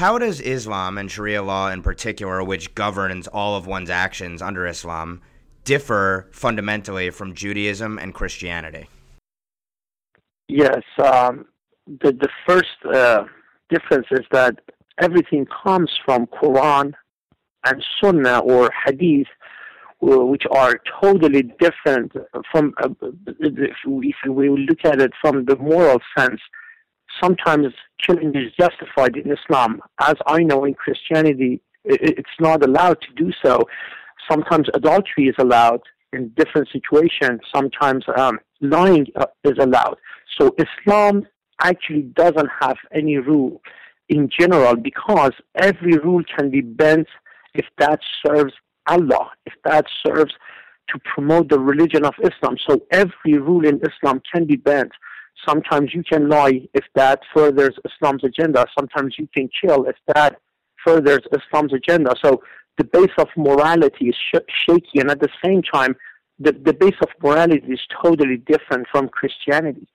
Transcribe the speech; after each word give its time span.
How 0.00 0.16
does 0.16 0.40
Islam 0.40 0.96
and 0.96 1.10
Sharia 1.10 1.42
law 1.42 1.70
in 1.70 1.82
particular, 1.82 2.42
which 2.42 2.74
governs 2.74 3.28
all 3.28 3.54
of 3.54 3.66
one's 3.66 3.90
actions 3.90 4.40
under 4.40 4.66
Islam, 4.66 5.20
differ 5.64 6.26
fundamentally 6.32 7.10
from 7.10 7.34
Judaism 7.34 7.98
and 7.98 8.14
Christianity? 8.14 8.88
Yes, 10.48 10.80
um, 11.04 11.44
the 11.86 12.12
the 12.12 12.30
first 12.48 12.78
uh, 12.90 13.24
difference 13.68 14.06
is 14.10 14.24
that 14.32 14.54
everything 15.02 15.46
comes 15.62 15.90
from 16.06 16.26
Quran 16.28 16.94
and 17.66 17.84
Sunnah 18.00 18.38
or 18.38 18.70
Hadith, 18.86 19.28
which 20.00 20.44
are 20.50 20.80
totally 21.02 21.42
different 21.42 22.10
from. 22.50 22.72
Uh, 22.82 22.88
if 23.28 24.16
we 24.26 24.48
look 24.48 24.82
at 24.82 24.98
it 25.02 25.12
from 25.20 25.44
the 25.44 25.56
moral 25.56 25.98
sense, 26.16 26.40
sometimes 27.22 27.66
killing 28.04 28.34
is 28.34 28.52
justified 28.58 29.16
in 29.16 29.30
Islam. 29.30 29.80
As 30.00 30.14
I 30.26 30.42
know 30.42 30.64
in 30.64 30.74
Christianity, 30.74 31.60
it's 31.84 32.38
not 32.40 32.64
allowed 32.64 32.98
to 33.02 33.12
do 33.16 33.32
so. 33.44 33.60
Sometimes 34.30 34.68
adultery 34.74 35.28
is 35.28 35.34
allowed 35.38 35.80
in 36.12 36.28
different 36.36 36.68
situations. 36.72 37.40
Sometimes 37.54 38.04
um, 38.16 38.38
lying 38.60 39.06
uh, 39.16 39.26
is 39.44 39.58
allowed. 39.58 39.96
So 40.38 40.54
Islam 40.58 41.26
actually 41.62 42.02
doesn't 42.02 42.48
have 42.60 42.76
any 42.92 43.16
rule 43.16 43.60
in 44.08 44.28
general 44.38 44.76
because 44.76 45.32
every 45.56 45.96
rule 45.98 46.22
can 46.36 46.50
be 46.50 46.60
bent 46.60 47.06
if 47.54 47.66
that 47.78 48.00
serves 48.24 48.52
Allah, 48.86 49.30
if 49.46 49.54
that 49.64 49.86
serves 50.04 50.32
to 50.88 50.98
promote 51.14 51.48
the 51.48 51.58
religion 51.58 52.04
of 52.04 52.14
Islam. 52.22 52.56
So 52.68 52.80
every 52.90 53.38
rule 53.38 53.66
in 53.66 53.80
Islam 53.80 54.20
can 54.32 54.46
be 54.46 54.56
bent. 54.56 54.92
Sometimes 55.48 55.94
you 55.94 56.02
can 56.02 56.28
lie 56.28 56.68
if 56.74 56.84
that 56.94 57.20
furthers 57.34 57.74
Islam's 57.84 58.24
agenda. 58.24 58.66
Sometimes 58.78 59.14
you 59.18 59.28
can 59.34 59.48
kill 59.60 59.84
if 59.84 59.96
that 60.14 60.40
furthers 60.84 61.20
Islam's 61.32 61.72
agenda. 61.72 62.14
So 62.22 62.42
the 62.78 62.84
base 62.84 63.12
of 63.18 63.28
morality 63.36 64.08
is 64.08 64.16
sh- 64.16 64.52
shaky, 64.66 65.00
and 65.00 65.10
at 65.10 65.20
the 65.20 65.28
same 65.44 65.62
time, 65.62 65.94
the, 66.38 66.52
the 66.52 66.72
base 66.72 66.96
of 67.02 67.08
morality 67.22 67.72
is 67.72 67.80
totally 68.02 68.38
different 68.38 68.86
from 68.90 69.08
Christianity. 69.08 69.86